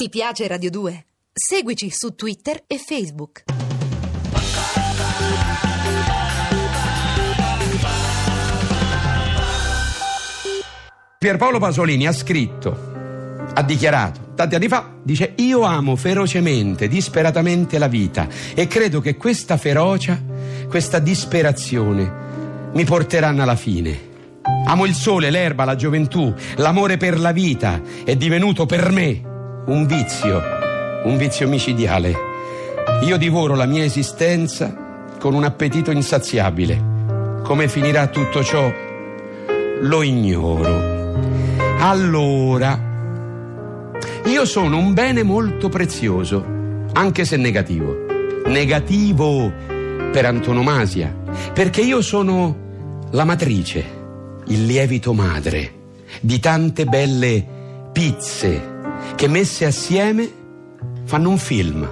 [0.00, 1.06] Ti piace Radio 2?
[1.32, 3.42] Seguici su Twitter e Facebook.
[11.18, 12.70] Pierpaolo Pasolini ha scritto,
[13.52, 19.16] ha dichiarato tanti anni fa, dice io amo ferocemente, disperatamente la vita e credo che
[19.16, 20.22] questa ferocia,
[20.68, 24.06] questa disperazione mi porteranno alla fine.
[24.64, 29.27] Amo il sole, l'erba, la gioventù, l'amore per la vita è divenuto per me
[29.68, 30.42] un vizio,
[31.04, 32.14] un vizio micidiale.
[33.02, 34.74] Io divoro la mia esistenza
[35.18, 36.96] con un appetito insaziabile.
[37.42, 38.72] Come finirà tutto ciò?
[39.80, 41.46] Lo ignoro.
[41.80, 42.78] Allora,
[44.24, 46.44] io sono un bene molto prezioso,
[46.94, 48.06] anche se negativo.
[48.46, 49.52] Negativo
[50.10, 51.14] per antonomasia,
[51.52, 52.56] perché io sono
[53.10, 53.84] la matrice,
[54.46, 55.72] il lievito madre
[56.20, 57.44] di tante belle
[57.92, 58.76] pizze
[59.14, 60.30] che messe assieme
[61.04, 61.88] fanno un film.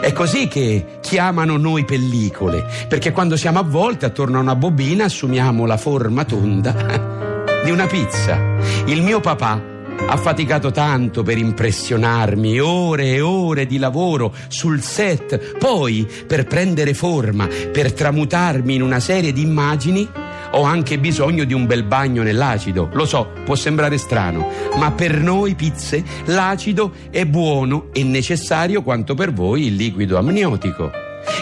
[0.00, 5.66] È così che chiamano noi pellicole, perché quando siamo avvolte attorno a una bobina assumiamo
[5.66, 6.72] la forma tonda
[7.64, 8.38] di una pizza.
[8.86, 15.58] Il mio papà ha faticato tanto per impressionarmi, ore e ore di lavoro sul set,
[15.58, 20.08] poi per prendere forma, per tramutarmi in una serie di immagini,
[20.52, 22.88] ho anche bisogno di un bel bagno nell'acido.
[22.92, 29.14] Lo so, può sembrare strano, ma per noi pizze l'acido è buono e necessario quanto
[29.14, 30.90] per voi il liquido amniotico.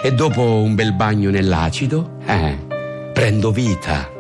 [0.02, 2.58] E dopo un bel bagno nell'acido, eh,
[3.12, 4.10] prendo vita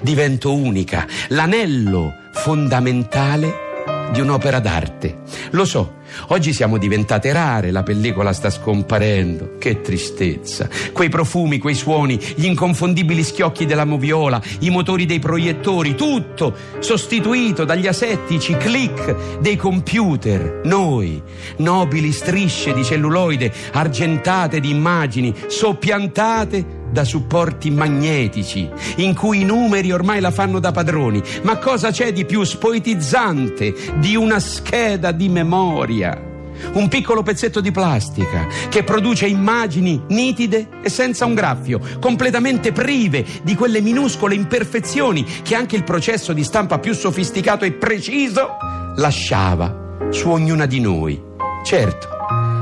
[0.00, 3.65] divento unica, l'anello fondamentale
[4.12, 5.18] di un'opera d'arte.
[5.50, 5.96] Lo so,
[6.28, 9.56] oggi siamo diventate rare, la pellicola sta scomparendo.
[9.58, 10.68] Che tristezza.
[10.92, 17.64] Quei profumi, quei suoni, gli inconfondibili schiocchi della moviola, i motori dei proiettori, tutto sostituito
[17.64, 20.60] dagli asettici click dei computer.
[20.64, 21.22] Noi,
[21.58, 29.92] nobili strisce di celluloide argentate di immagini, soppiantate da supporti magnetici, in cui i numeri
[29.92, 31.22] ormai la fanno da padroni.
[31.42, 36.34] Ma cosa c'è di più spoetizzante di una scheda di memoria?
[36.72, 43.24] Un piccolo pezzetto di plastica che produce immagini nitide e senza un graffio, completamente prive
[43.42, 48.56] di quelle minuscole imperfezioni che anche il processo di stampa più sofisticato e preciso
[48.96, 51.22] lasciava su ognuna di noi.
[51.62, 52.08] Certo,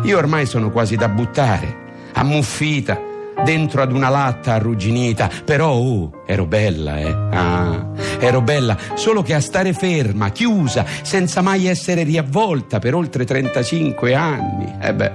[0.02, 3.12] io ormai sono quasi da buttare, ammuffita,
[3.44, 7.16] dentro ad una latta arrugginita, però oh, ero bella, eh.
[7.30, 7.86] Ah,
[8.18, 14.14] ero bella, solo che a stare ferma, chiusa, senza mai essere riavvolta per oltre 35
[14.14, 14.74] anni.
[14.80, 15.12] Eh beh,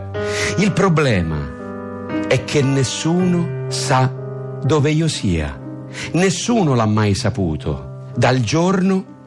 [0.59, 1.57] il problema
[2.27, 4.11] è che nessuno sa
[4.63, 5.59] dove io sia.
[6.13, 9.17] Nessuno l'ha mai saputo, dal giorno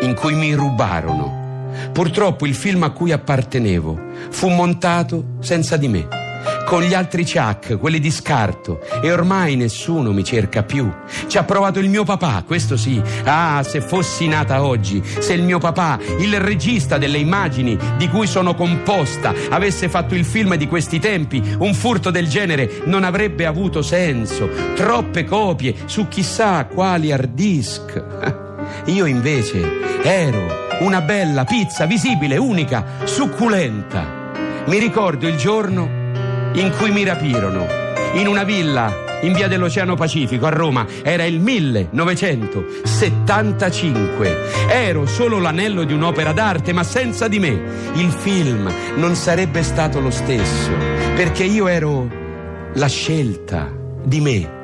[0.00, 1.46] in cui mi rubarono.
[1.92, 3.98] Purtroppo il film a cui appartenevo
[4.30, 6.26] fu montato senza di me
[6.68, 10.92] con gli altri Chuck, quelli di scarto, e ormai nessuno mi cerca più.
[11.26, 13.00] Ci ha provato il mio papà, questo sì.
[13.24, 18.26] Ah, se fossi nata oggi, se il mio papà, il regista delle immagini di cui
[18.26, 23.46] sono composta, avesse fatto il film di questi tempi, un furto del genere non avrebbe
[23.46, 24.50] avuto senso.
[24.74, 28.04] Troppe copie su chissà quali hard disk.
[28.92, 34.16] Io invece ero una bella pizza visibile, unica, succulenta.
[34.66, 35.97] Mi ricordo il giorno
[36.54, 37.66] in cui mi rapirono
[38.14, 40.86] in una villa in via dell'Oceano Pacifico a Roma.
[41.02, 44.36] Era il 1975.
[44.68, 47.60] Ero solo l'anello di un'opera d'arte, ma senza di me
[47.94, 50.72] il film non sarebbe stato lo stesso,
[51.14, 52.08] perché io ero
[52.74, 53.72] la scelta
[54.04, 54.56] di me.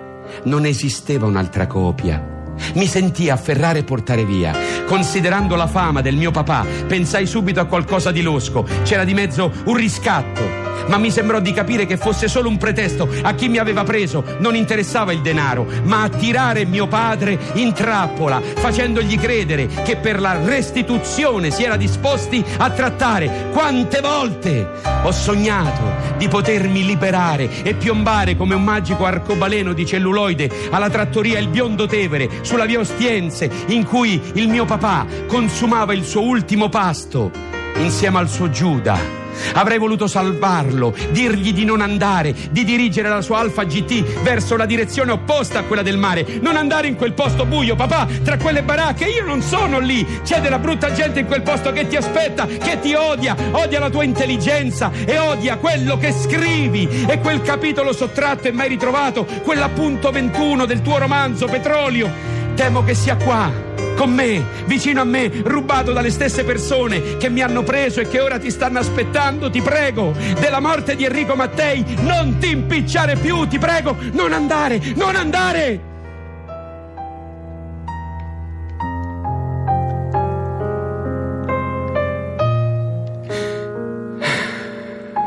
[0.44, 2.33] Non esisteva un'altra copia.
[2.75, 4.53] Mi sentii afferrare e portare via.
[4.87, 8.65] Considerando la fama del mio papà, pensai subito a qualcosa di losco.
[8.84, 13.09] C'era di mezzo un riscatto ma mi sembrò di capire che fosse solo un pretesto.
[13.22, 18.41] A chi mi aveva preso non interessava il denaro, ma attirare mio padre in trappola,
[18.41, 23.49] facendogli credere che per la restituzione si era disposti a trattare.
[23.53, 24.69] Quante volte
[25.03, 31.38] ho sognato di potermi liberare e piombare come un magico arcobaleno di celluloide alla trattoria
[31.38, 36.69] Il Biondo Tevere sulla via Ostiense in cui il mio papà consumava il suo ultimo
[36.69, 39.23] pasto insieme al suo Giuda
[39.55, 44.67] Avrei voluto salvarlo, dirgli di non andare, di dirigere la sua Alfa GT verso la
[44.67, 46.38] direzione opposta a quella del mare.
[46.41, 49.06] Non andare in quel posto buio, papà, tra quelle baracche.
[49.06, 50.21] Io non sono lì.
[50.23, 53.91] C'è della brutta gente in quel posto che ti aspetta, che ti odia, odia la
[53.91, 57.06] tua intelligenza e odia quello che scrivi.
[57.09, 62.95] E quel capitolo sottratto e mai ritrovato, quell'appunto 21 del tuo romanzo, Petrolio Temo che
[62.95, 63.51] sia qua,
[63.97, 68.21] con me, vicino a me, rubato dalle stesse persone che mi hanno preso e che
[68.21, 69.51] ora ti stanno aspettando.
[69.51, 74.81] Ti prego, della morte di Enrico Mattei, non ti impicciare più, ti prego, non andare,
[74.95, 75.93] non andare!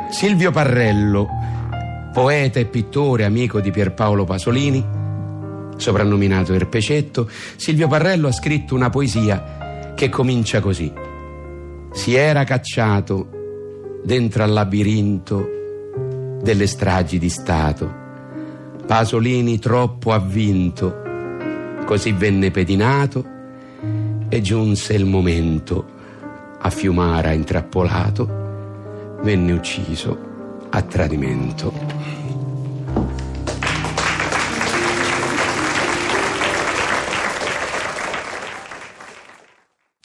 [0.10, 1.28] Silvio Parrello,
[2.12, 4.97] poeta e pittore, amico di Pierpaolo Pasolini,
[5.78, 10.92] soprannominato Erpecetto, Silvio Parrello ha scritto una poesia che comincia così.
[11.92, 15.50] Si era cacciato dentro al labirinto
[16.42, 18.06] delle stragi di Stato.
[18.86, 21.02] Pasolini troppo ha vinto,
[21.86, 23.26] così venne pedinato
[24.30, 25.96] e giunse il momento.
[26.60, 30.18] A Fiumara intrappolato venne ucciso
[30.70, 31.97] a tradimento.